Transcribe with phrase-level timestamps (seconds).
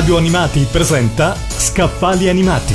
[0.00, 2.74] Radio Animati presenta Scaffali Animati.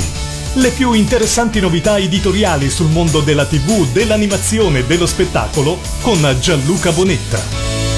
[0.54, 6.92] Le più interessanti novità editoriali sul mondo della TV, dell'animazione e dello spettacolo con Gianluca
[6.92, 7.42] Bonetta.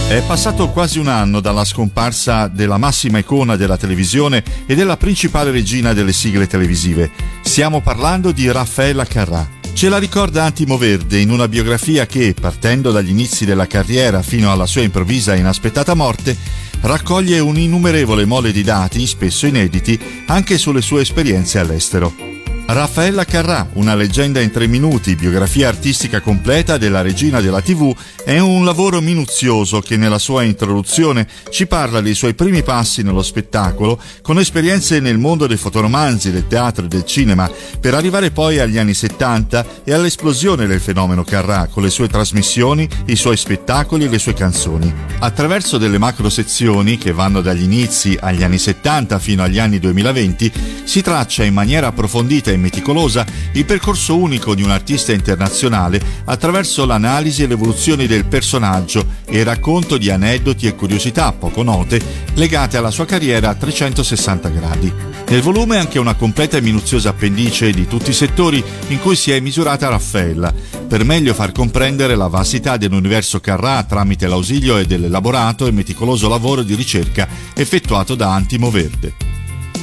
[0.09, 5.51] È passato quasi un anno dalla scomparsa della massima icona della televisione e della principale
[5.51, 7.11] regina delle sigle televisive.
[7.43, 9.58] Stiamo parlando di Raffaella Carrà.
[9.79, 14.51] Ce la ricorda Antimo Verde in una biografia che, partendo dagli inizi della carriera fino
[14.51, 16.37] alla sua improvvisa e inaspettata morte,
[16.81, 22.38] raccoglie un'innumerevole mole di dati, spesso inediti, anche sulle sue esperienze all'estero.
[22.71, 28.39] Raffaella Carrà, una leggenda in tre minuti, biografia artistica completa della regina della TV, è
[28.41, 33.99] un lavoro minuzioso che nella sua introduzione ci parla dei suoi primi passi nello spettacolo,
[34.21, 37.51] con esperienze nel mondo dei fotoromanzi, del teatro e del cinema,
[37.81, 42.87] per arrivare poi agli anni 70 e all'esplosione del fenomeno Carrà, con le sue trasmissioni,
[43.07, 44.93] i suoi spettacoli e le sue canzoni.
[45.21, 50.53] Attraverso delle macro sezioni che vanno dagli inizi agli anni 70 fino agli anni 2020,
[50.85, 56.85] si traccia in maniera approfondita e meticolosa il percorso unico di un artista internazionale attraverso
[56.85, 62.01] l'analisi e l'evoluzione del personaggio e il racconto di aneddoti e curiosità poco note
[62.35, 64.93] legate alla sua carriera a 360 gradi.
[65.29, 69.31] Nel volume anche una completa e minuziosa appendice di tutti i settori in cui si
[69.31, 70.53] è misurata Raffaella,
[70.89, 76.63] per meglio far comprendere la vastità dell'universo Carrà tramite l'ausilio e dell'elaborato e meticoloso lavoro
[76.63, 79.28] di ricerca effettuato da Antimo Verde.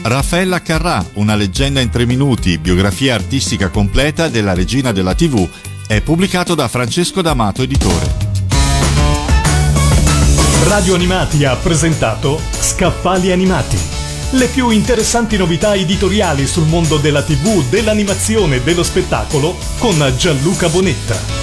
[0.08, 5.50] Raffaella Carrà, una leggenda in tre minuti, biografia artistica completa della regina della TV,
[5.88, 8.14] è pubblicato da Francesco D'Amato Editore.
[10.66, 13.80] Radio Animati ha presentato Scaffali Animati.
[14.34, 20.70] Le più interessanti novità editoriali sul mondo della TV, dell'animazione e dello spettacolo con Gianluca
[20.70, 21.35] Bonetta.